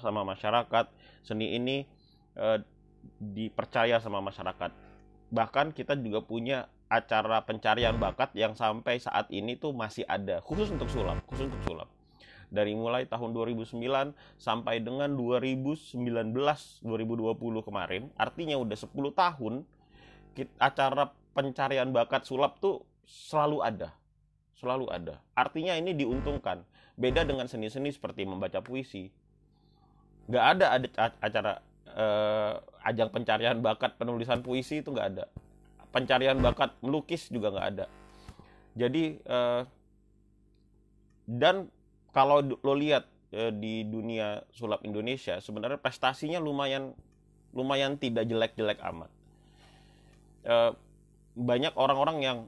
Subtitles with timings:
[0.00, 0.86] sama masyarakat
[1.24, 1.76] seni ini
[2.36, 2.58] eh,
[3.20, 4.72] dipercaya sama masyarakat.
[5.32, 10.70] Bahkan kita juga punya acara pencarian bakat yang sampai saat ini tuh masih ada khusus
[10.70, 11.88] untuk sulap khusus untuk sulap.
[12.54, 13.82] Dari mulai tahun 2009
[14.38, 19.54] sampai dengan 2019 2020 kemarin artinya udah 10 tahun
[20.60, 23.90] acara pencarian bakat sulap tuh selalu ada
[24.64, 25.20] selalu ada.
[25.36, 26.64] Artinya ini diuntungkan.
[26.94, 29.10] Beda dengan seni-seni seperti membaca puisi
[30.24, 30.66] nggak ada
[31.20, 31.52] acara
[31.92, 35.24] uh, ajang pencarian bakat penulisan puisi itu nggak ada.
[35.94, 37.86] Pencarian bakat melukis juga nggak ada.
[38.74, 39.62] Jadi uh,
[41.24, 41.70] dan
[42.10, 46.92] kalau lo lihat uh, di dunia sulap Indonesia sebenarnya prestasinya lumayan
[47.54, 49.10] lumayan tidak jelek-jelek amat.
[50.44, 50.72] Uh,
[51.34, 52.38] banyak orang-orang yang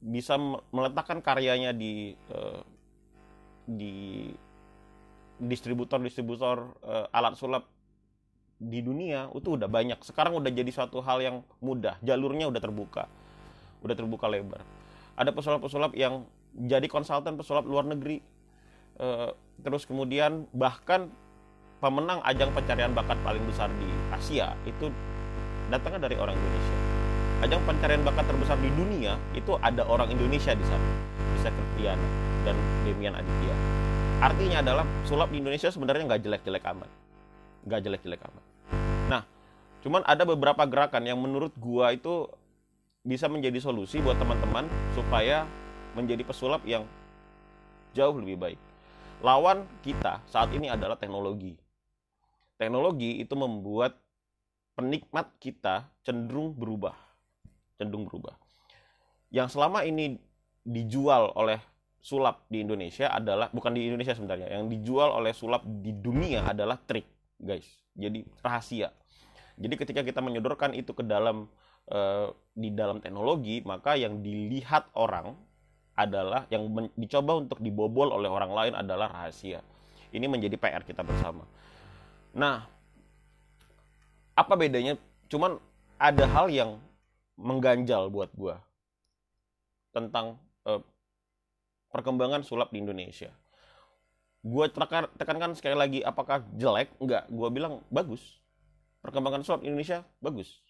[0.00, 0.36] bisa
[0.72, 2.60] meletakkan karyanya di uh,
[3.66, 4.30] di
[5.36, 7.68] distributor-distributor uh, alat sulap
[8.56, 10.00] di dunia itu udah banyak.
[10.00, 13.04] Sekarang udah jadi suatu hal yang mudah, jalurnya udah terbuka.
[13.84, 14.64] Udah terbuka lebar.
[15.16, 16.24] Ada pesulap-pesulap yang
[16.56, 18.24] jadi konsultan pesulap luar negeri.
[18.96, 21.12] Uh, terus kemudian bahkan
[21.84, 24.88] pemenang ajang pencarian bakat paling besar di Asia itu
[25.68, 26.76] datangnya dari orang Indonesia.
[27.44, 30.88] Ajang pencarian bakat terbesar di dunia itu ada orang Indonesia di sana.
[31.36, 32.08] Bisa Kristiana
[32.48, 32.56] dan
[32.88, 33.56] Demian Aditya
[34.20, 36.90] artinya adalah sulap di Indonesia sebenarnya nggak jelek-jelek amat.
[37.68, 38.44] Nggak jelek-jelek amat.
[39.12, 39.22] Nah
[39.84, 42.26] cuman ada beberapa gerakan yang menurut gua itu
[43.06, 44.66] bisa menjadi solusi buat teman-teman
[44.96, 45.46] supaya
[45.94, 46.88] menjadi pesulap yang
[47.94, 48.60] jauh lebih baik.
[49.24, 51.56] Lawan kita saat ini adalah teknologi.
[52.56, 53.96] Teknologi itu membuat
[54.76, 56.96] penikmat kita cenderung berubah.
[57.76, 58.36] Cenderung berubah.
[59.32, 60.16] Yang selama ini
[60.64, 61.60] dijual oleh
[62.06, 66.78] sulap di Indonesia adalah bukan di Indonesia sebenarnya yang dijual oleh sulap di dunia adalah
[66.78, 67.66] trik guys.
[67.98, 68.94] Jadi rahasia.
[69.58, 71.50] Jadi ketika kita menyodorkan itu ke dalam
[71.90, 75.34] uh, di dalam teknologi maka yang dilihat orang
[75.98, 79.58] adalah yang dicoba untuk dibobol oleh orang lain adalah rahasia.
[80.14, 81.42] Ini menjadi PR kita bersama.
[82.38, 82.70] Nah
[84.38, 84.94] apa bedanya?
[85.26, 85.58] Cuman
[85.98, 86.78] ada hal yang
[87.34, 88.62] mengganjal buat gua
[89.90, 90.38] tentang
[91.90, 93.30] perkembangan sulap di Indonesia.
[94.46, 96.94] Gue tekankan sekali lagi, apakah jelek?
[97.02, 98.38] Enggak, gue bilang bagus.
[99.02, 100.62] Perkembangan sulap Indonesia bagus.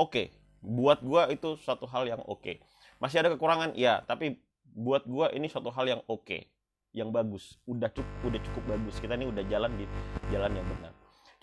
[0.00, 0.32] Oke,
[0.64, 2.56] buat gue itu suatu hal yang oke.
[2.98, 6.48] Masih ada kekurangan, ya, tapi buat gue ini suatu hal yang oke,
[6.96, 7.60] yang bagus.
[7.68, 8.96] Udah cukup, udah cukup bagus.
[8.96, 9.84] Kita ini udah jalan di
[10.32, 10.92] jalan yang benar.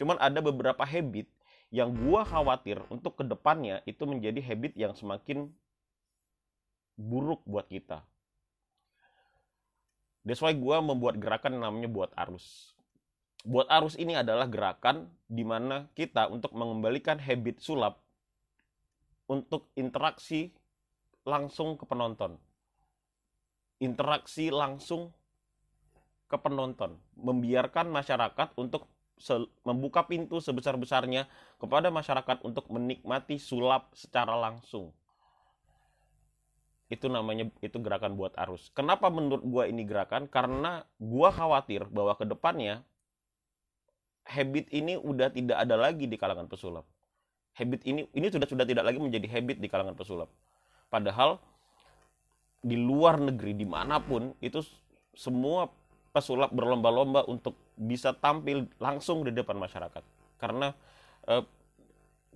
[0.02, 1.30] Cuman ada beberapa habit
[1.70, 5.54] yang gue khawatir untuk ke depannya itu menjadi habit yang semakin
[6.98, 8.04] buruk buat kita.
[10.22, 12.78] That's why gue membuat gerakan namanya buat arus.
[13.42, 18.06] Buat arus ini adalah gerakan di mana kita untuk mengembalikan habit sulap
[19.26, 20.54] untuk interaksi
[21.26, 22.38] langsung ke penonton.
[23.82, 25.10] Interaksi langsung
[26.30, 27.02] ke penonton.
[27.18, 28.86] Membiarkan masyarakat untuk
[29.66, 31.26] membuka pintu sebesar-besarnya
[31.58, 34.94] kepada masyarakat untuk menikmati sulap secara langsung
[36.92, 38.68] itu namanya itu gerakan buat arus.
[38.76, 40.28] Kenapa menurut gua ini gerakan?
[40.28, 42.84] Karena gua khawatir bahwa ke depannya
[44.28, 46.84] habit ini udah tidak ada lagi di kalangan pesulap.
[47.56, 50.28] Habit ini ini sudah sudah tidak lagi menjadi habit di kalangan pesulap.
[50.92, 51.40] Padahal
[52.60, 54.60] di luar negeri di mana pun itu
[55.16, 55.72] semua
[56.12, 60.04] pesulap berlomba-lomba untuk bisa tampil langsung di depan masyarakat
[60.38, 60.76] karena
[61.26, 61.44] eh,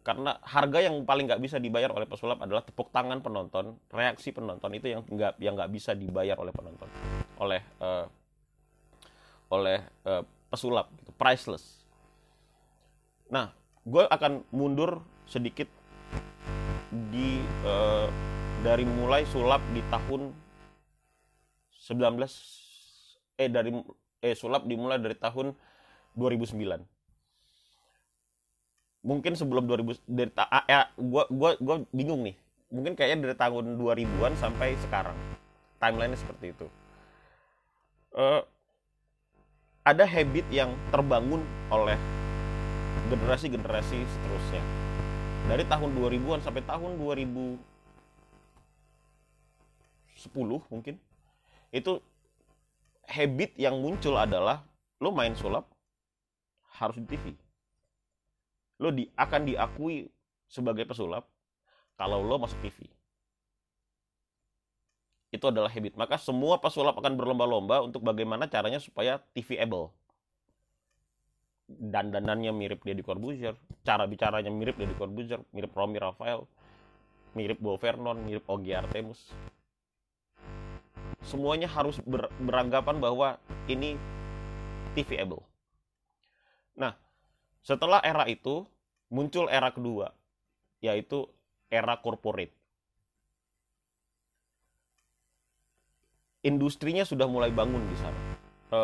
[0.06, 4.70] karena harga yang paling nggak bisa dibayar oleh pesulap adalah tepuk tangan penonton reaksi penonton
[4.78, 6.86] itu yang nggak yang nggak bisa dibayar oleh penonton
[7.42, 8.06] oleh uh,
[9.50, 10.22] oleh uh,
[10.54, 11.82] pesulap gitu, priceless.
[13.34, 13.50] Nah
[13.82, 15.66] gue akan mundur sedikit
[17.10, 18.06] di uh,
[18.62, 20.30] dari mulai sulap di tahun
[21.82, 23.74] 19 eh dari
[24.22, 25.54] eh sulap dimulai dari tahun
[26.14, 26.95] 2009
[29.06, 32.34] mungkin sebelum 2000 dari ah, ya gua gua gua bingung nih.
[32.74, 35.14] Mungkin kayaknya dari tahun 2000-an sampai sekarang
[35.78, 36.66] timelinenya seperti itu.
[38.18, 38.42] Uh,
[39.86, 41.94] ada habit yang terbangun oleh
[43.14, 44.66] generasi-generasi seterusnya.
[45.46, 47.62] Dari tahun 2000-an sampai tahun 2010
[50.74, 50.98] mungkin
[51.70, 52.02] itu
[53.06, 54.66] habit yang muncul adalah
[54.98, 55.70] lo main sulap
[56.82, 57.45] harus di TV
[58.80, 60.08] lo di, akan diakui
[60.50, 61.28] sebagai pesulap
[61.96, 62.88] kalau lo masuk TV.
[65.32, 66.00] Itu adalah habit.
[66.00, 69.92] Maka semua pesulap akan berlomba-lomba untuk bagaimana caranya supaya TV able.
[71.66, 76.46] dandanannya mirip Deddy Corbuzier cara bicaranya mirip Deddy Corbuzier mirip Romy Rafael
[77.34, 79.34] mirip Bo Vernon mirip Ogi Artemus
[81.26, 83.98] semuanya harus ber, beranggapan bahwa ini
[84.94, 85.42] TV-able
[86.78, 86.94] nah
[87.66, 88.70] setelah era itu
[89.10, 90.14] muncul era kedua
[90.86, 91.26] yaitu
[91.74, 92.54] era corporate
[96.46, 98.22] industrinya sudah mulai bangun di sana.
[98.70, 98.80] E,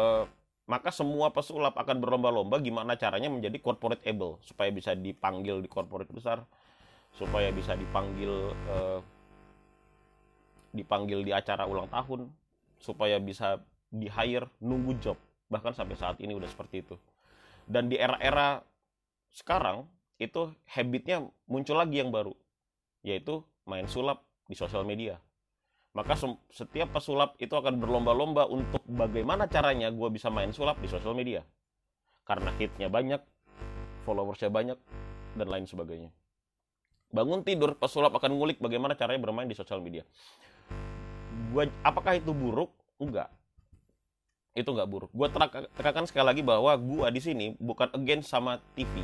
[0.65, 6.09] maka semua pesulap akan berlomba-lomba gimana caranya menjadi corporate able supaya bisa dipanggil di corporate
[6.09, 6.41] besar,
[7.13, 8.77] supaya bisa dipanggil e,
[10.73, 12.33] dipanggil di acara ulang tahun,
[12.81, 13.61] supaya bisa
[13.93, 15.17] di hire nunggu job.
[15.53, 16.97] Bahkan sampai saat ini udah seperti itu.
[17.69, 18.65] Dan di era-era
[19.31, 19.87] sekarang
[20.19, 22.35] itu habitnya muncul lagi yang baru,
[23.01, 25.17] yaitu main sulap di sosial media.
[25.91, 26.15] Maka
[26.51, 31.43] setiap pesulap itu akan berlomba-lomba untuk bagaimana caranya gue bisa main sulap di sosial media.
[32.23, 33.19] Karena hitnya banyak
[34.07, 34.79] followersnya banyak
[35.35, 36.11] dan lain sebagainya.
[37.11, 40.07] Bangun tidur pesulap akan ngulik bagaimana caranya bermain di sosial media.
[41.51, 42.71] Gua apakah itu buruk?
[43.03, 43.27] Enggak
[44.55, 45.27] itu enggak buruk gue
[45.77, 49.03] tekankan sekali lagi bahwa gue di sini bukan against sama TV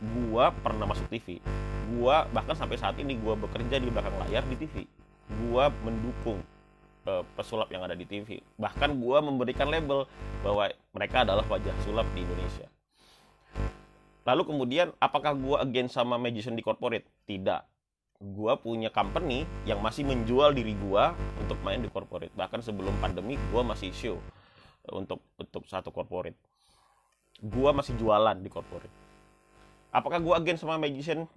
[0.00, 1.40] gue pernah masuk TV
[1.94, 4.88] gue bahkan sampai saat ini gue bekerja di belakang layar di TV
[5.48, 6.40] gua mendukung
[7.08, 8.40] uh, pesulap yang ada di TV.
[8.60, 10.04] Bahkan gua memberikan label
[10.44, 12.68] bahwa mereka adalah wajah sulap di Indonesia.
[14.24, 17.08] Lalu kemudian apakah gua against sama magician di corporate?
[17.28, 17.73] Tidak.
[18.32, 22.32] Gua punya company yang masih menjual diri gua untuk main di corporate.
[22.32, 24.16] Bahkan sebelum pandemi gua masih show
[24.88, 26.36] untuk untuk satu corporate.
[27.44, 28.92] Gua masih jualan di corporate.
[29.92, 31.28] Apakah gua against sama magician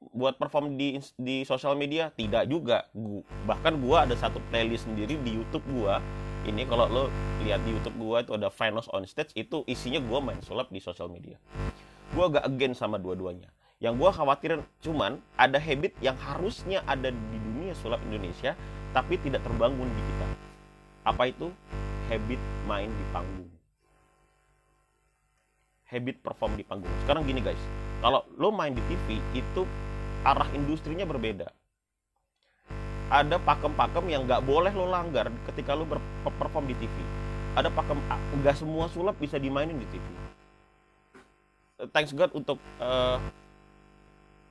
[0.00, 5.20] buat perform di di sosial media tidak juga gua, bahkan gua ada satu playlist sendiri
[5.20, 6.00] di YouTube gua
[6.48, 7.04] ini kalau lo
[7.44, 10.80] lihat di YouTube gua itu ada Finals on Stage itu isinya gua main sulap di
[10.80, 11.36] sosial media
[12.16, 17.36] gua gak again sama dua-duanya yang gua khawatirin cuman ada habit yang harusnya ada di
[17.40, 18.54] dunia sulap Indonesia
[18.92, 20.26] tapi tidak terbangun di kita
[21.08, 21.48] apa itu
[22.12, 23.50] habit main di panggung
[25.88, 27.62] habit perform di panggung sekarang gini guys
[28.00, 29.62] kalau lo main di TV itu
[30.24, 31.52] arah industrinya berbeda.
[33.10, 36.96] Ada pakem-pakem yang nggak boleh lo langgar ketika lo berperform di TV.
[37.60, 38.00] Ada pakem
[38.40, 40.06] nggak semua sulap bisa dimainin di TV.
[41.92, 43.20] Thanks God untuk uh,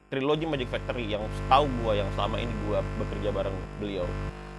[0.10, 4.06] trilogi Magic Factory yang tahu gua yang selama ini gua bekerja bareng beliau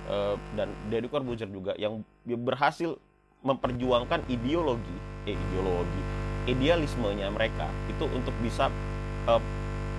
[0.06, 2.96] uh, dan Deddy Corbuzier juga yang berhasil
[3.40, 6.02] memperjuangkan ideologi, eh ideologi,
[6.46, 8.68] idealismenya mereka itu untuk bisa
[9.26, 9.42] uh,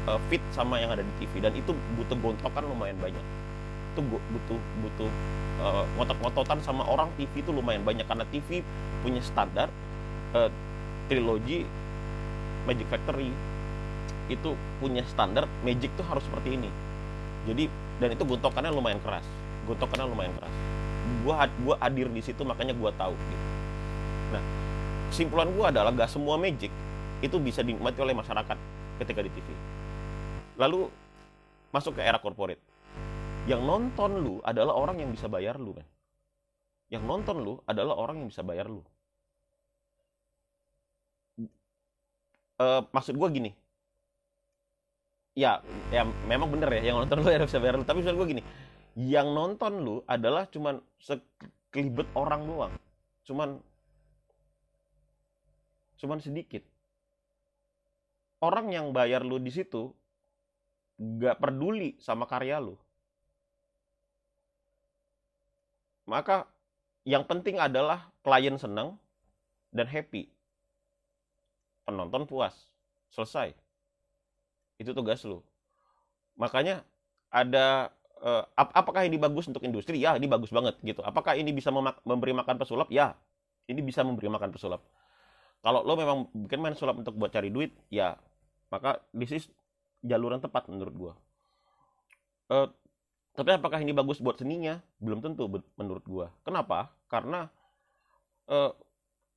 [0.08, 3.26] uh, fit sama yang ada di TV dan itu butuh gontokan lumayan banyak.
[3.92, 5.10] Itu butuh butuh
[5.60, 8.06] uh, ngotot-ngototan sama orang TV itu lumayan banyak.
[8.06, 8.62] Karena TV
[9.02, 9.68] punya standar
[10.38, 10.48] uh,
[11.10, 11.66] trilogi
[12.70, 13.34] Magic Factory
[14.32, 16.70] itu punya standar Magic tuh harus seperti ini.
[17.46, 17.68] Jadi
[18.00, 19.26] dan itu gontokannya lumayan keras.
[19.68, 20.54] Gontokannya lumayan keras.
[21.28, 23.46] Gua gua hadir di situ makanya gua tahu gitu.
[24.32, 24.44] nah
[25.12, 26.72] kesimpulan gua adalah gak semua Magic
[27.20, 28.56] itu bisa dinikmati oleh masyarakat
[29.04, 29.48] ketika di TV
[30.56, 30.88] lalu
[31.76, 32.64] masuk ke era corporate.
[33.44, 35.84] Yang nonton lu adalah orang yang bisa bayar lu kan
[36.92, 38.84] yang nonton lu adalah orang yang bisa bayar lu.
[42.62, 43.52] Uh, maksud gue gini
[45.32, 48.44] ya ya memang bener ya yang nonton lu bisa bayar lu tapi maksud gue gini
[49.00, 52.74] yang nonton lu adalah cuman sekelibet orang doang
[53.24, 53.60] cuman
[55.96, 56.66] cuman sedikit
[58.42, 59.94] orang yang bayar lu di situ
[61.02, 62.78] gak peduli sama karya lu.
[66.06, 66.50] Maka
[67.06, 68.98] yang penting adalah klien senang
[69.74, 70.30] dan happy.
[71.88, 72.70] Penonton puas.
[73.10, 73.58] Selesai.
[74.82, 75.46] Itu tugas lu.
[76.42, 76.82] Makanya
[77.30, 77.94] ada
[78.26, 80.02] uh, apakah ini bagus untuk industri?
[80.02, 81.06] Ya, ini bagus banget gitu.
[81.06, 81.70] Apakah ini bisa
[82.02, 82.90] memberi makan pesulap?
[82.90, 83.14] Ya,
[83.70, 84.82] ini bisa memberi makan pesulap.
[85.62, 88.18] Kalau lo memang bikin main sulap untuk buat cari duit, ya
[88.74, 89.46] maka this is
[90.02, 91.14] jalur yang tepat menurut gue.
[92.50, 92.68] Uh,
[93.38, 94.82] tapi apakah ini bagus buat seninya?
[94.98, 95.46] Belum tentu
[95.78, 96.26] menurut gue.
[96.42, 96.90] Kenapa?
[97.06, 97.46] Karena
[98.50, 98.74] uh,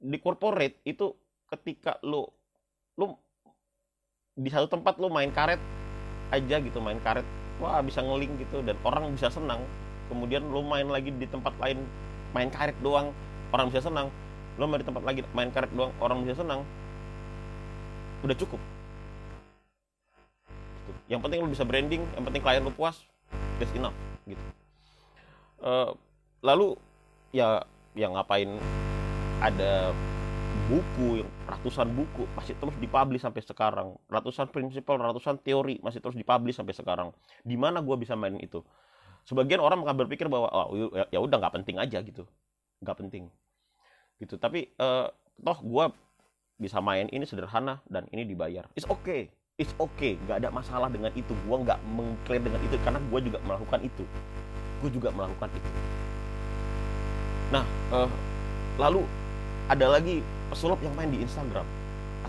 [0.01, 1.13] di corporate itu
[1.53, 2.33] ketika lo
[2.97, 3.24] lo
[4.35, 5.63] di satu tempat lo main karet
[6.35, 7.23] aja gitu main karet
[7.63, 9.63] wah bisa ngeling gitu dan orang bisa senang.
[10.11, 11.79] Kemudian lo main lagi di tempat lain
[12.35, 13.15] main karet doang
[13.55, 14.11] orang bisa senang.
[14.59, 16.67] Lo main di tempat lagi main karet doang orang bisa senang.
[18.27, 18.59] Udah cukup.
[21.07, 23.07] Yang penting lu bisa branding yang penting klien lu puas
[23.63, 23.95] that's enough
[24.27, 24.43] gitu.
[25.63, 25.95] Uh,
[26.43, 26.75] lalu
[27.31, 27.63] ya
[27.95, 28.51] yang ngapain
[29.39, 29.95] ada
[30.65, 33.97] buku yang ratusan buku masih terus dipublish sampai sekarang.
[34.09, 37.09] Ratusan prinsipal ratusan teori masih terus dipublish sampai sekarang.
[37.45, 38.65] Di mana gue bisa main itu?
[39.25, 42.25] Sebagian orang akan berpikir bahwa oh ya, ya udah nggak penting aja gitu.
[42.81, 43.29] Nggak penting.
[44.21, 44.37] Gitu.
[44.41, 45.09] Tapi uh,
[45.41, 45.85] toh gue
[46.61, 48.65] bisa main ini sederhana dan ini dibayar.
[48.77, 49.29] It's okay.
[49.61, 50.17] It's okay.
[50.25, 51.33] Nggak ada masalah dengan itu.
[51.45, 54.05] Gue nggak mengklaim dengan itu karena gue juga melakukan itu.
[54.81, 55.69] Gue juga melakukan itu.
[57.53, 58.09] Nah uh,
[58.81, 59.05] lalu
[59.65, 60.21] ada lagi
[60.55, 61.67] pesulap yang main di Instagram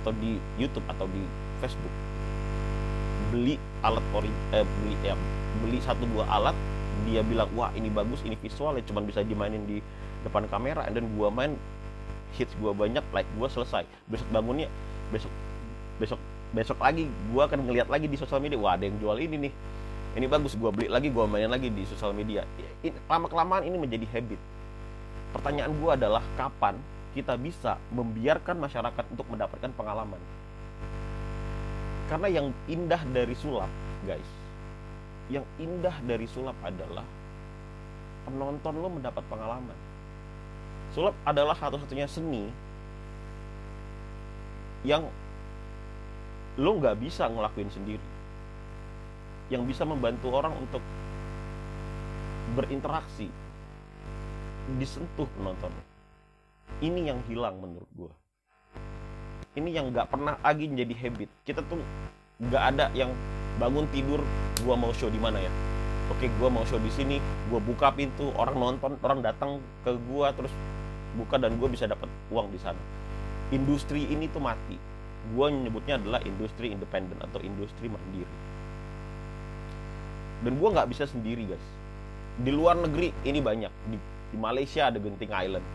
[0.02, 1.22] atau di YouTube atau di
[1.62, 1.94] Facebook.
[3.30, 5.14] Beli alat ori eh, beli ya
[5.62, 6.58] beli satu dua alat
[7.06, 9.78] dia bilang wah ini bagus ini visual ya cuman bisa dimainin di
[10.26, 11.54] depan kamera dan gua main
[12.34, 13.86] hits gua banyak like gua selesai.
[14.10, 14.74] Besok bangunnya
[15.14, 15.30] besok
[16.02, 16.18] besok
[16.50, 19.54] besok lagi gua akan ngeliat lagi di sosial media wah ada yang jual ini nih
[20.18, 22.42] ini bagus gua beli lagi gua main lagi di sosial media.
[23.06, 24.42] Lama kelamaan ini menjadi habit.
[25.30, 26.74] Pertanyaan gua adalah kapan
[27.16, 30.20] kita bisa membiarkan masyarakat untuk mendapatkan pengalaman.
[32.12, 33.72] Karena yang indah dari sulap,
[34.04, 34.30] guys,
[35.32, 37.08] yang indah dari sulap adalah
[38.28, 39.78] penonton lo mendapat pengalaman.
[40.92, 42.52] Sulap adalah satu-satunya seni
[44.84, 45.08] yang
[46.60, 48.08] lo nggak bisa ngelakuin sendiri.
[49.48, 50.84] Yang bisa membantu orang untuk
[52.60, 53.32] berinteraksi,
[54.78, 55.95] disentuh penonton
[56.82, 58.12] ini yang hilang menurut gue
[59.56, 61.30] ini yang nggak pernah lagi menjadi habit.
[61.48, 61.80] Kita tuh
[62.44, 63.08] nggak ada yang
[63.56, 64.20] bangun tidur
[64.60, 65.52] gue mau show di mana ya?
[66.12, 67.18] Oke gue mau show di sini
[67.50, 70.52] gue buka pintu orang nonton orang datang ke gue terus
[71.16, 72.80] buka dan gue bisa dapat uang di sana.
[73.56, 74.76] Industri ini tuh mati.
[75.32, 78.36] Gue nyebutnya adalah industri independen atau industri mandiri.
[80.44, 81.68] Dan gue nggak bisa sendiri guys.
[82.44, 83.72] Di luar negeri ini banyak.
[83.88, 83.98] Di,
[84.36, 85.66] di Malaysia ada Genting Island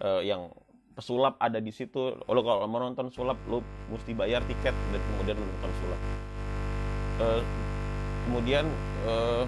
[0.00, 0.50] uh, yang
[0.96, 2.16] pesulap ada di situ.
[2.28, 6.00] Lo kalau mau nonton sulap lo mesti bayar tiket dan kemudian lo nonton sulap.
[7.20, 7.42] Uh,
[8.28, 8.64] kemudian
[9.08, 9.44] uh,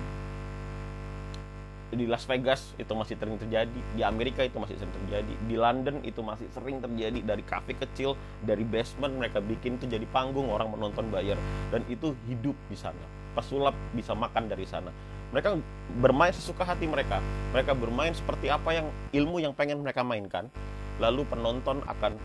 [1.92, 6.00] di Las Vegas itu masih sering terjadi di Amerika itu masih sering terjadi di London
[6.00, 10.73] itu masih sering terjadi dari kafe kecil dari basement mereka bikin itu jadi panggung orang
[10.73, 11.37] menonton bayar.
[11.68, 13.04] Dan itu hidup di sana.
[13.37, 14.92] Pesulap bisa makan dari sana
[15.32, 15.56] mereka
[15.96, 17.18] bermain sesuka hati mereka.
[17.56, 18.86] Mereka bermain seperti apa yang
[19.16, 20.52] ilmu yang pengen mereka mainkan.
[21.00, 22.20] Lalu penonton akan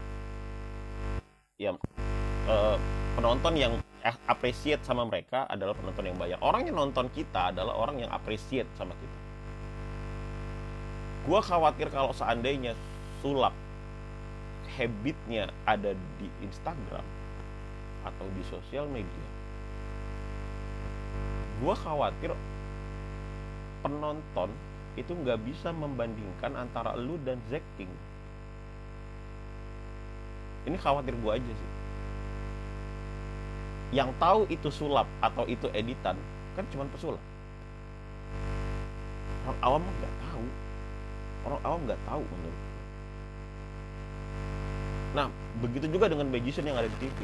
[1.57, 1.71] ya
[2.51, 2.77] uh,
[3.15, 3.73] penonton yang
[4.27, 8.67] appreciate sama mereka adalah penonton yang bayar orang yang nonton kita adalah orang yang appreciate
[8.75, 9.19] sama kita.
[11.27, 12.75] Gue khawatir kalau seandainya
[13.23, 13.55] sulap
[14.77, 17.03] habitnya ada di Instagram
[18.05, 19.27] atau di sosial media
[21.57, 22.31] gue khawatir
[23.81, 24.49] penonton
[24.97, 27.89] itu nggak bisa membandingkan antara lu dan Zack King.
[30.65, 31.71] Ini khawatir gue aja sih.
[33.95, 36.17] Yang tahu itu sulap atau itu editan
[36.57, 37.21] kan cuma pesulap.
[39.45, 40.45] Orang awam nggak tahu.
[41.47, 42.67] Orang awam nggak tahu menurut
[45.17, 47.19] nah begitu juga dengan magician yang ada di TV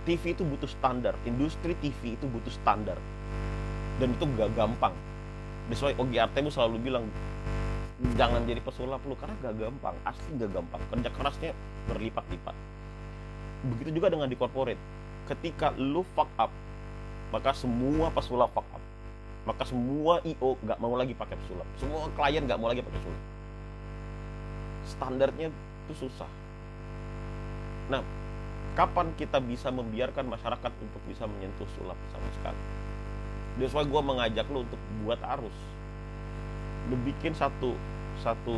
[0.00, 1.12] TV itu butuh standar.
[1.28, 2.96] Industri TV itu butuh standar
[4.00, 4.96] dan itu gak gampang.
[5.68, 7.04] That's why Ogi Artemu selalu bilang
[8.16, 9.94] jangan jadi pesulap lu karena gak gampang.
[10.08, 10.80] Asli gak gampang.
[10.88, 11.50] Kerja kerasnya
[11.92, 12.56] berlipat-lipat.
[13.76, 14.80] Begitu juga dengan di corporate.
[15.28, 16.50] Ketika lu fuck up
[17.30, 18.82] maka semua pesulap fuck up.
[19.44, 21.68] Maka semua IO gak mau lagi pakai pesulap.
[21.76, 23.22] Semua klien gak mau lagi pakai pesulap.
[24.96, 26.30] Standarnya itu susah.
[27.92, 28.00] Nah
[28.74, 32.79] kapan kita bisa membiarkan masyarakat untuk bisa menyentuh sulap sama sekali
[33.60, 35.52] That's why gue mengajak lo untuk buat arus.
[36.88, 37.76] Lo bikin satu
[38.24, 38.56] satu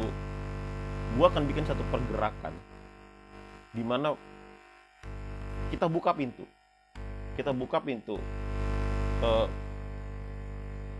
[1.18, 2.54] gue akan bikin satu pergerakan
[3.75, 4.14] di mana
[5.75, 6.47] kita buka pintu.
[7.35, 8.14] Kita buka pintu
[9.26, 9.47] uh,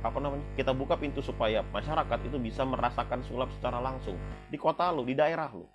[0.03, 0.43] apa namanya?
[0.59, 4.19] Kita buka pintu supaya masyarakat itu bisa merasakan sulap secara langsung
[4.51, 5.71] di kota lo di daerah lo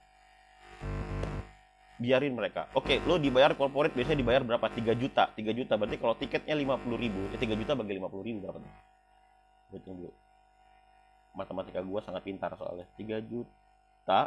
[1.98, 2.70] biarin mereka.
[2.78, 4.66] Oke lo dibayar corporate biasanya dibayar berapa?
[4.70, 5.34] 3 juta.
[5.34, 8.74] 3 juta berarti kalau tiketnya 50 ribu ya 3 juta bagi 50 ribu berapa tuh?
[9.74, 10.14] Hitung dulu.
[11.38, 12.86] Matematika gua sangat pintar soalnya.
[12.98, 14.20] 3 juta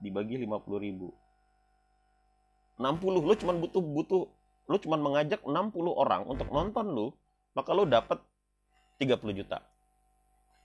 [0.00, 1.12] dibagi 50 ribu.
[2.80, 4.22] 60 lo cuma butuh butuh
[4.68, 5.52] lo cuma mengajak 60
[5.92, 7.06] orang untuk nonton lo
[7.52, 8.18] maka lo dapat
[9.02, 9.60] 30 juta.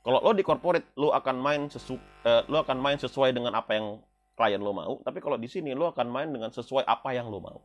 [0.04, 3.76] Kalau lo di corporate lo akan main sesu uh, lo akan main sesuai dengan apa
[3.76, 3.88] yang
[4.34, 7.40] klien lo mau, tapi kalau di sini lo akan main dengan sesuai apa yang lo
[7.42, 7.60] mau.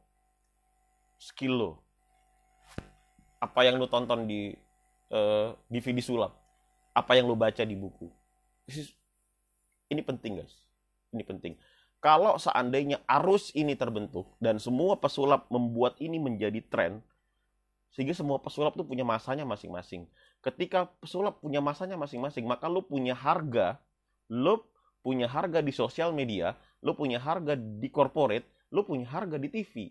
[1.17, 1.73] Skill lo.
[3.41, 4.53] Apa yang lo tonton di
[5.11, 6.37] uh, DVD sulap.
[6.93, 8.07] Apa yang lo baca di buku.
[9.89, 10.55] Ini penting guys.
[11.13, 11.57] Ini penting.
[11.99, 17.03] kalau seandainya arus ini terbentuk dan semua pesulap membuat ini menjadi tren,
[17.91, 20.07] sehingga semua pesulap tuh punya masanya masing-masing.
[20.39, 23.83] Ketika pesulap punya masanya masing-masing, maka lu punya harga,
[24.31, 24.63] lu
[25.09, 26.53] punya harga di sosial media,
[26.85, 28.45] lu punya harga di corporate,
[28.77, 29.89] lu punya harga di TV.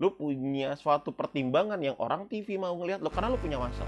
[0.00, 3.84] Lu punya suatu pertimbangan yang orang TV mau ngelihat lu karena lu punya masa.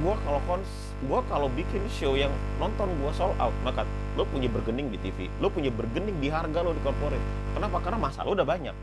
[0.00, 0.72] Gua kalau kons
[1.04, 3.84] gua kalau bikin show yang nonton gua sold out maka
[4.16, 7.20] lo punya bergening di TV lo punya bergening di harga lo di corporate.
[7.52, 7.84] Kenapa?
[7.84, 8.76] Karena masa lo udah banyak.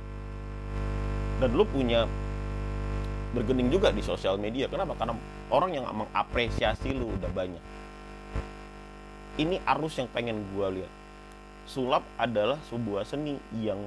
[1.41, 2.05] Dan lo punya
[3.33, 4.69] bergening juga di sosial media.
[4.69, 4.93] Kenapa?
[4.93, 5.17] Karena
[5.49, 7.82] orang yang mengapresiasi lo udah banyak
[9.41, 10.91] ini arus yang pengen gua lihat.
[11.65, 13.79] Sulap adalah sebuah seni yang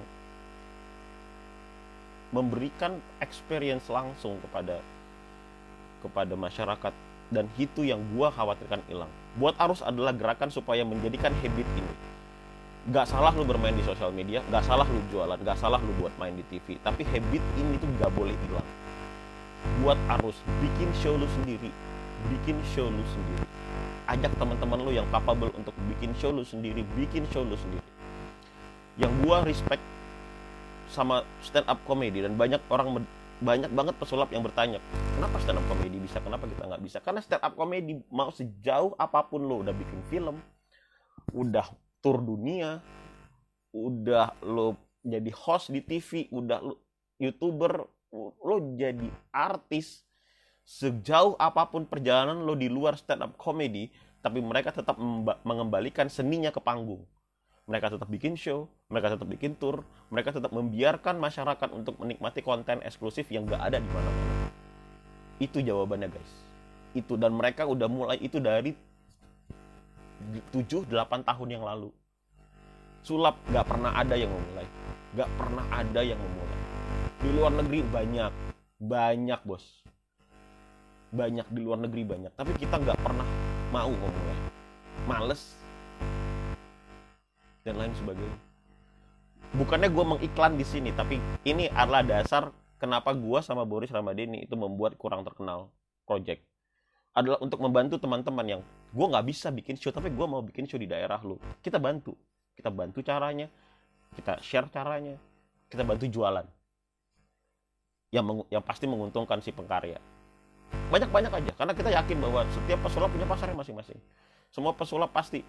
[2.34, 4.82] memberikan experience langsung kepada
[6.02, 6.94] kepada masyarakat.
[7.26, 9.10] Dan itu yang gua khawatirkan hilang.
[9.38, 11.94] Buat arus adalah gerakan supaya menjadikan habit ini.
[12.86, 16.14] Gak salah lu bermain di sosial media gak salah lu jualan gak salah lu buat
[16.22, 18.66] main di TV tapi habit ini tuh gak boleh hilang.
[19.82, 21.74] Buat arus bikin show lu sendiri.
[22.30, 23.46] Bikin show lu sendiri
[24.06, 27.84] ajak teman-teman lu yang capable untuk bikin show lu sendiri bikin show lu sendiri.
[28.96, 29.82] Yang gua respect
[30.90, 33.04] sama stand up comedy dan banyak orang
[33.36, 34.80] banyak banget pesulap yang bertanya
[35.18, 36.22] kenapa stand up comedy bisa?
[36.24, 36.98] Kenapa kita nggak bisa?
[37.04, 40.40] Karena stand up comedy mau sejauh apa pun lo udah bikin film
[41.34, 41.66] udah
[41.98, 42.78] tur dunia
[43.74, 46.74] udah lo jadi host di TV udah lo
[47.18, 47.82] youtuber
[48.14, 50.05] lo jadi artis
[50.66, 54.98] sejauh apa pun perjalanan lo di luar stand up comedy tapi mereka tetap
[55.46, 57.06] mengembalikan seninya ke panggung
[57.66, 59.82] mereka tetap bikin show, mereka tetap bikin tour,
[60.14, 64.54] mereka tetap membiarkan masyarakat untuk menikmati konten eksklusif yang gak ada di mana-mana.
[65.42, 66.32] Itu jawabannya guys.
[66.94, 68.70] Itu dan mereka udah mulai itu dari
[70.54, 71.90] 7-8 tahun yang lalu.
[73.02, 74.66] Sulap gak pernah ada yang memulai.
[75.18, 76.58] Gak pernah ada yang memulai.
[77.18, 78.32] Di luar negeri banyak.
[78.78, 79.85] Banyak bos.
[81.14, 82.32] Banyak di luar negeri banyak.
[82.34, 83.26] Tapi kita gak pernah
[83.70, 84.38] mau memulai.
[85.06, 85.42] Males.
[87.62, 88.38] Dan lain sebagainya.
[89.54, 92.50] Bukannya gue mengiklan di sini tapi ini adalah dasar
[92.82, 95.70] kenapa gue sama Boris Ramadeni itu membuat kurang terkenal
[96.02, 96.42] project.
[97.14, 100.78] Adalah untuk membantu teman-teman yang gue nggak bisa bikin show tapi gue mau bikin show
[100.78, 101.38] di daerah lu.
[101.62, 102.18] Kita bantu.
[102.58, 103.46] Kita bantu caranya.
[104.14, 105.14] Kita share caranya.
[105.70, 106.46] Kita bantu jualan.
[108.10, 110.15] Yang yang pasti menguntungkan si pengkarya
[110.70, 113.98] banyak banyak aja karena kita yakin bahwa setiap pesulap punya pasarnya masing-masing.
[114.50, 115.42] Semua pesulap pasti.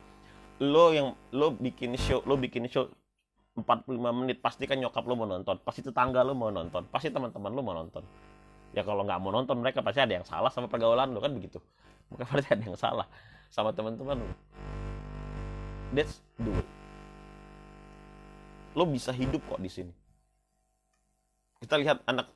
[0.58, 2.90] Lo yang lo bikin show lo bikin show
[3.54, 7.52] 45 menit pasti kan nyokap lo mau nonton pasti tetangga lo mau nonton pasti teman-teman
[7.54, 8.02] lo mau nonton.
[8.74, 11.62] Ya kalau nggak mau nonton mereka pasti ada yang salah sama pergaulan lo kan begitu.
[12.10, 13.06] Maka pasti ada yang salah
[13.54, 14.34] sama teman-teman lo.
[15.94, 16.68] That's do it
[18.78, 19.94] lo bisa hidup kok di sini.
[21.58, 22.30] Kita lihat anak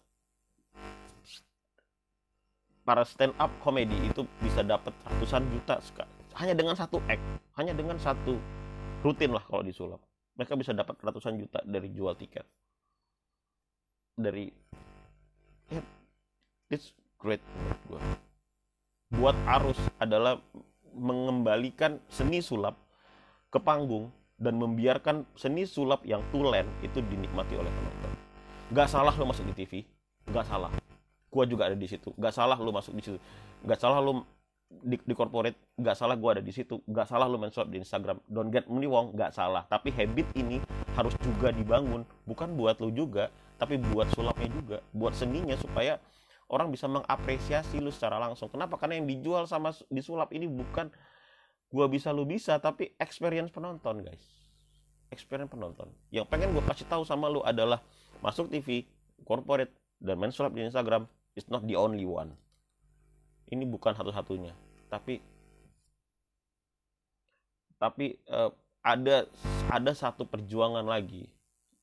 [2.91, 5.79] para stand up komedi itu bisa dapat ratusan juta
[6.43, 7.23] hanya dengan satu act
[7.55, 8.35] hanya dengan satu
[8.99, 10.03] rutin lah kalau disulap
[10.35, 12.43] mereka bisa dapat ratusan juta dari jual tiket
[14.19, 14.51] dari
[15.71, 15.87] yeah,
[16.67, 18.01] it's great menurut gue
[19.23, 20.43] buat arus adalah
[20.91, 22.75] mengembalikan seni sulap
[23.47, 28.11] ke panggung dan membiarkan seni sulap yang tulen itu dinikmati oleh penonton.
[28.71, 29.83] Gak salah lo masuk di TV,
[30.31, 30.71] gak salah.
[31.31, 32.11] Gua juga ada di situ.
[32.19, 33.17] Gak salah lo masuk di situ.
[33.63, 34.27] Gak salah lo
[34.71, 36.79] di, di corporate nggak salah gue ada di situ.
[36.87, 38.23] Nggak salah lu menshop di Instagram.
[38.31, 39.67] Don't get me wrong nggak salah.
[39.67, 40.63] Tapi habit ini
[40.95, 42.07] harus juga dibangun.
[42.23, 43.27] Bukan buat lu juga
[43.59, 44.77] tapi buat sulapnya juga.
[44.95, 45.99] Buat seninya supaya
[46.47, 48.47] orang bisa mengapresiasi lu secara langsung.
[48.47, 48.79] Kenapa?
[48.79, 50.87] Karena yang dijual sama disulap ini bukan
[51.71, 54.23] gua bisa lu bisa tapi experience penonton guys.
[55.11, 55.91] Experience penonton.
[56.07, 57.83] Yang pengen gue kasih tahu sama lu adalah
[58.23, 58.87] masuk TV
[59.27, 61.03] corporate dan main sulap di Instagram
[61.35, 62.35] is not the only one.
[63.51, 64.55] Ini bukan satu-satunya.
[64.87, 65.19] Tapi
[67.81, 68.53] tapi uh,
[68.85, 69.25] ada
[69.73, 71.25] ada satu perjuangan lagi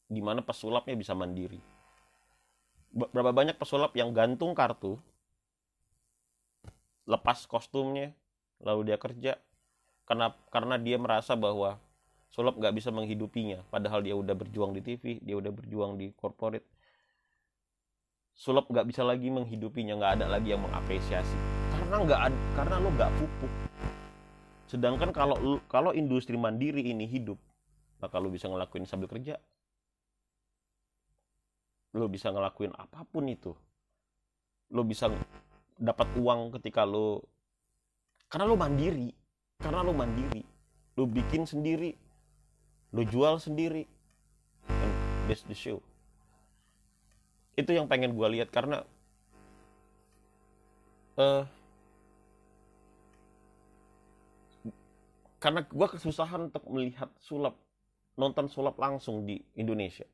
[0.09, 1.59] di mana pesulapnya bisa mandiri.
[2.89, 4.97] Berapa banyak pesulap yang gantung kartu
[7.09, 8.13] lepas kostumnya
[8.61, 9.41] lalu dia kerja
[10.05, 11.81] karena karena dia merasa bahwa
[12.29, 16.69] sulap nggak bisa menghidupinya padahal dia udah berjuang di TV dia udah berjuang di corporate
[18.38, 21.37] sulap nggak bisa lagi menghidupinya nggak ada lagi yang mengapresiasi.
[21.74, 22.20] Karena nggak
[22.55, 23.53] karena lo nggak pupuk.
[24.70, 27.37] Sedangkan kalau kalau industri mandiri ini hidup
[27.98, 29.42] maka lo bisa ngelakuin sambil kerja.
[31.98, 33.59] Lo bisa ngelakuin apa pun itu.
[34.70, 35.11] Lo bisa
[35.74, 37.27] dapat uang ketika lo
[38.31, 39.11] karena lo mandiri.
[39.59, 40.46] Karena lo mandiri.
[40.94, 41.90] Lo bikin sendiri.
[42.94, 43.83] Lu jual sendiri.
[44.70, 44.94] And
[45.27, 45.83] that's the show
[47.59, 48.87] itu yang pengen gue lihat karena
[51.18, 51.42] uh,
[55.42, 57.59] karena gue kesusahan untuk melihat sulap
[58.14, 60.07] nonton sulap langsung di Indonesia.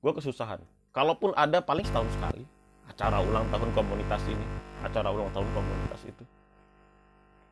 [0.00, 0.64] Gue kesusahan.
[0.96, 2.44] Kalaupun ada paling setahun sekali
[2.88, 4.46] acara ulang tahun komunitas ini
[4.80, 6.24] acara ulang tahun komunitas itu.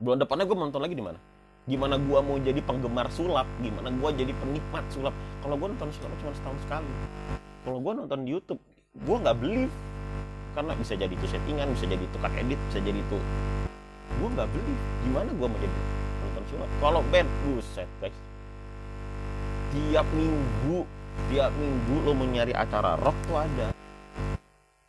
[0.01, 1.21] Bulan depannya gue nonton lagi di mana?
[1.69, 3.45] Gimana gue mau jadi penggemar sulap?
[3.61, 5.13] Gimana gue jadi penikmat sulap?
[5.45, 6.89] Kalau gue nonton sulap cuma setahun sekali
[7.67, 8.63] kalau gue nonton di YouTube
[8.95, 9.67] gue nggak beli
[10.55, 13.19] karena bisa jadi itu settingan bisa jadi itu edit bisa jadi itu.
[14.23, 15.77] Gue nggak beli gimana gue mau jadi
[16.23, 18.15] nonton sulap kalau band buset guys.
[19.75, 20.87] Tiap minggu
[21.27, 23.75] tiap minggu lo mau nyari acara rock tuh ada.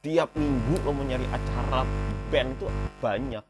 [0.05, 1.81] Tiap minggu lo mau nyari acara
[2.29, 2.69] band tuh
[3.01, 3.43] banyak.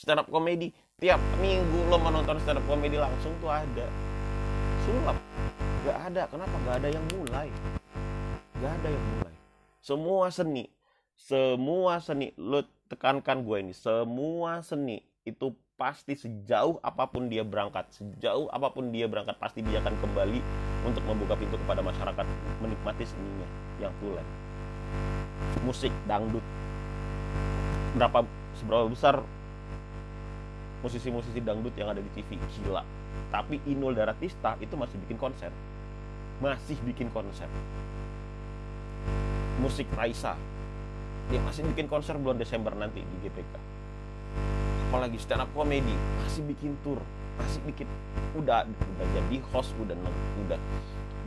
[0.00, 3.86] Stand up komedi tiap minggu lo mau nonton stand up komedi langsung tuh ada.
[4.88, 5.20] Sulap.
[5.84, 6.22] Gak ada.
[6.32, 6.56] Kenapa?
[6.64, 7.52] Gak ada yang mulai
[8.62, 9.34] gak ada yang mulai.
[9.80, 10.64] Semua seni
[11.18, 17.90] semua seni lo tekankan gue ini semua seni itu pasti sejauh apa pun dia berangkat
[17.90, 20.38] sejauh apa pun dia berangkat pasti dia akan kembali
[20.86, 22.26] untuk membuka pintu kepada masyarakat
[22.62, 23.48] menikmati seninya
[23.82, 24.22] yang tulen
[25.62, 26.42] musik dangdut.
[27.98, 28.24] Berapa
[28.56, 29.20] seberapa besar
[30.80, 32.82] musisi-musisi dangdut yang ada di TV gila.
[33.28, 35.50] Tapi Inul Daratista itu masih bikin konser.
[36.38, 37.50] Masih bikin konser
[39.58, 40.38] musik Raisa.
[41.28, 43.78] Dia masih bikin konser bulan Desember nanti di GPK
[44.88, 45.92] apalagi stand up comedy
[46.24, 46.96] masih bikin tour
[47.36, 47.84] masih bikin
[48.40, 49.92] udah udah jadi host udah
[50.48, 50.58] udah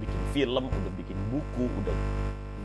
[0.02, 1.96] bikin film udah bikin buku udah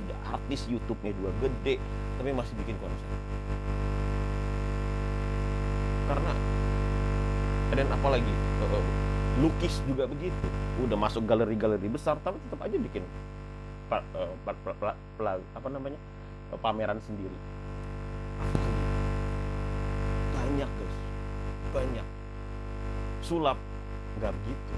[0.08, 1.76] udah artis YouTube-nya juga gede
[2.16, 3.08] tapi masih bikin konser.
[6.08, 6.32] Karena
[7.76, 8.32] dan apalagi
[8.64, 8.84] uh,
[9.44, 10.46] lukis juga begitu.
[10.80, 13.04] Udah masuk galeri-galeri besar tapi tetap aja bikin
[13.88, 14.02] pa,
[15.54, 16.00] apa namanya?
[16.54, 17.36] Uh, pameran sendiri.
[20.34, 20.96] Banyak guys
[21.76, 22.06] banyak.
[23.20, 23.58] Sulap.
[24.16, 24.74] Nggak begitu.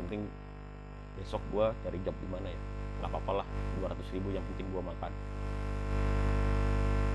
[0.00, 0.22] Penting
[1.20, 2.60] besok gua cari job di mana ya?
[3.04, 3.46] Nggak apa-apa lah.
[3.84, 5.12] 200 ribu yang penting gua makan.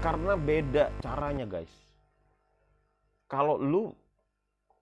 [0.05, 1.73] Karena beda caranya guys.
[3.25, 3.89] Kalau lu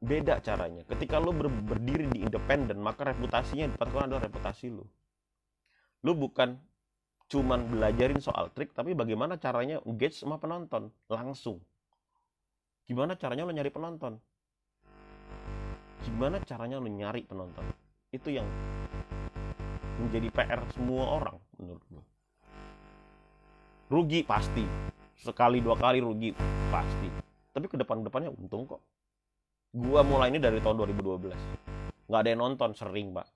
[0.04, 0.84] beda caranya.
[0.89, 4.84] Ketika lu ber berdiri di independen, maka reputasinya di depan Tuhan adalah reputasi lu.
[6.01, 6.57] Lu bukan
[7.31, 11.61] cuman belajarin soal trik, tapi bagaimana caranya engage sama penonton langsung.
[12.89, 14.19] Gimana caranya lu nyari penonton?
[16.03, 17.63] Gimana caranya lu nyari penonton?
[18.11, 18.49] Itu yang
[20.01, 22.03] menjadi PR semua orang menurut gue.
[23.87, 24.65] Rugi pasti.
[25.21, 26.33] Sekali dua kali rugi
[26.73, 27.07] pasti.
[27.53, 28.81] Tapi ke depan-depannya untung kok
[29.71, 31.31] gua mulai ini dari tahun 2012
[32.11, 33.27] nggak ada yang nonton sering pak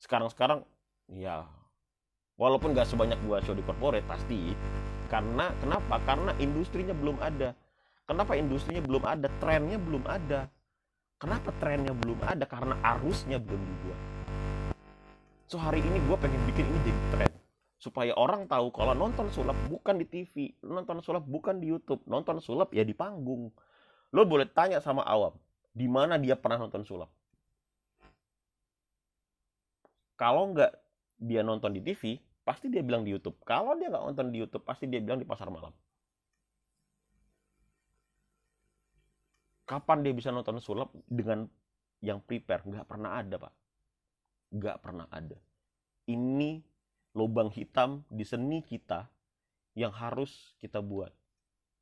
[0.00, 0.60] sekarang sekarang
[1.12, 1.44] ya
[2.34, 4.54] walaupun nggak sebanyak gua show di corporate pasti.
[5.08, 6.00] Karena kenapa?
[6.02, 7.54] Karena industrinya belum ada.
[8.04, 9.28] Kenapa industrinya belum ada?
[9.40, 10.50] Trennya belum ada.
[11.16, 12.44] Kenapa trennya belum ada?
[12.44, 14.00] Karena arusnya belum dibuat.
[15.48, 17.32] So hari ini gue pengen bikin ini jadi tren.
[17.80, 22.40] Supaya orang tahu kalau nonton sulap bukan di TV nonton sulap bukan di YouTube nonton
[22.40, 23.52] sulap ya di panggung.
[24.12, 25.36] Lo boleh tanya sama awam,
[25.72, 27.12] di mana dia pernah nonton sulap.
[30.14, 30.83] Kalau nggak
[31.18, 33.38] dia nonton di TV, pasti dia bilang di YouTube.
[33.42, 35.72] Kalau dia nggak nonton di YouTube, pasti dia bilang di pasar malam.
[39.64, 41.48] Kapan dia bisa nonton sulap dengan
[42.04, 42.62] yang prepare?
[42.68, 43.54] Nggak pernah ada, Pak.
[44.52, 45.40] Nggak pernah ada.
[46.04, 46.60] Ini
[47.16, 49.08] lubang hitam di seni kita
[49.72, 51.10] yang harus kita buat.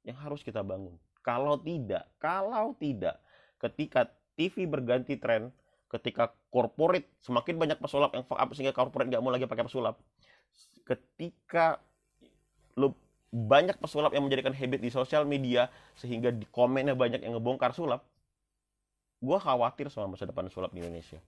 [0.07, 0.95] Yang harus kita bangun.
[1.23, 3.19] Kalau tidak, kalau tidak,
[3.59, 5.55] ketika TV berganti tren,
[5.91, 9.97] ketika corporate semakin banyak pesulap yang fuck sehingga corporate nggak mau lagi pakai pesulap,
[10.85, 11.81] ketika
[12.77, 12.93] lo
[13.33, 18.05] banyak pesulap yang menjadikan habit di sosial media sehingga di komennya banyak yang ngebongkar sulap,
[19.25, 21.19] gue khawatir sama masa depan sulap di Indonesia.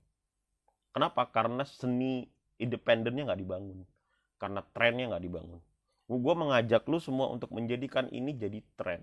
[0.93, 1.25] Kenapa?
[1.33, 2.29] Karena seni
[2.61, 3.81] independennya nggak dibangun,
[4.37, 5.61] karena trennya nggak dibangun.
[6.05, 9.01] Gue mengajak lu semua untuk menjadikan ini jadi tren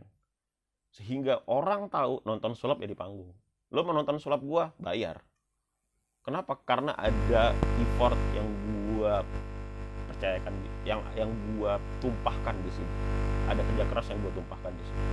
[0.92, 3.32] sehingga orang tahu nonton sulap ya di panggung
[3.72, 5.24] lo mau nonton sulap gua bayar
[6.22, 6.58] kenapa?
[6.66, 8.48] Karena ada effort yang
[8.94, 9.26] gua
[10.12, 10.54] percayakan
[10.86, 12.94] yang yang gua tumpahkan di sini.
[13.50, 15.04] Ada kerja keras yang gua tumpahkan di sini.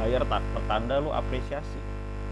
[0.00, 1.80] Bayar tak pertanda lo apresiasi.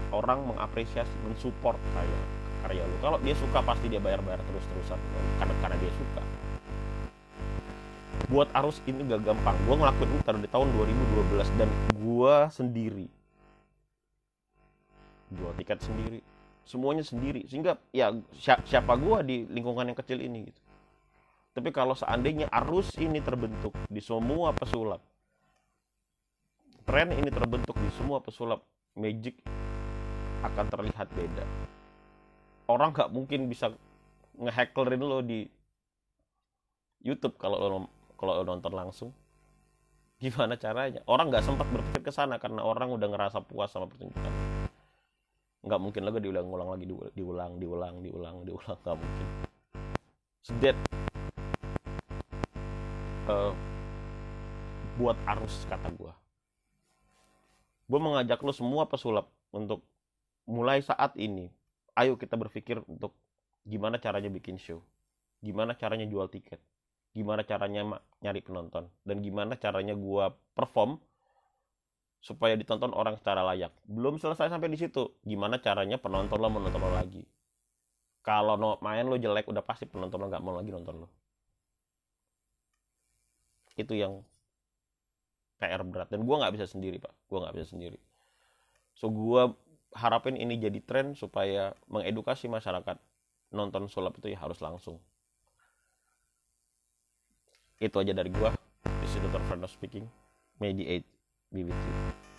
[0.09, 2.21] Orang mengapresiasi mensupport karya
[2.59, 4.99] karya lo kalau dia suka pasti dia bayar bayar terus terusan
[5.37, 6.21] karena karena dia suka.
[8.29, 9.57] Buat arus ini gak gampang.
[9.65, 13.07] Gue ngelakuin ini di tahun 2012 dan gue sendiri.
[15.33, 16.19] Jual tiket sendiri
[16.69, 17.49] semuanya sendiri.
[17.49, 20.61] Sehingga ya siapa gua di lingkungan yang kecil ini gitu.
[21.57, 25.01] Tapi kalau seandainya arus ini terbentuk di semua pesulap
[26.89, 28.65] tren ini terbentuk di semua pesulap
[28.97, 29.37] magic
[30.41, 31.45] akan terlihat beda.
[32.65, 33.69] Orang nggak mungkin bisa
[34.33, 35.45] ngehackerin lo di
[37.05, 37.77] YouTube kalau lo
[38.17, 39.09] kalau lo nonton langsung.
[40.17, 41.05] Gimana caranya?
[41.05, 44.58] Orang nggak sempat berpikir ke sana karena orang udah ngerasa puas sama pertunjukan
[45.59, 48.77] nggak mungkin lagi diulang-ulang lagi diulang diulang diulang diulang.
[48.83, 49.27] Nggak mungkin.
[50.43, 50.77] Sedet
[53.27, 53.51] uh,
[54.95, 56.11] buat arus kata gue
[57.89, 59.81] gue mengajak lo semua pesulap untuk
[60.45, 61.49] mulai saat ini.
[61.97, 63.17] Ayo kita berpikir untuk
[63.65, 64.85] gimana caranya bikin show.
[65.41, 66.61] Gimana caranya jual tiket.
[67.17, 68.93] Gimana caranya nyari penonton.
[69.01, 71.01] Dan gimana caranya gua perform
[72.19, 73.71] supaya ditonton orang secara layak.
[73.87, 75.15] Belum selesai sampai di situ.
[75.23, 77.23] Gimana caranya penonton lo menonton lo lagi?
[78.19, 81.07] Kalau no, main lo jelek udah pasti penonton lo nggak mau lagi nonton lo.
[83.79, 84.19] Itu yang
[85.59, 86.11] PR berat.
[86.11, 87.15] Dan gua nggak bisa sendiri pak.
[87.31, 87.99] Gua nggak bisa sendiri.
[88.95, 89.55] So gua
[89.95, 92.99] harapin ini jadi tren supaya mengedukasi masyarakat
[93.55, 94.99] nonton sulap itu ya harus langsung.
[97.79, 98.51] Itu aja dari gua.
[98.99, 99.39] This is Dr.
[99.47, 100.11] Fernando speaking.
[100.59, 100.75] May
[101.51, 102.19] the